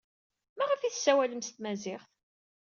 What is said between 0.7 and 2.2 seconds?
ay tessawalem s tmaziɣt?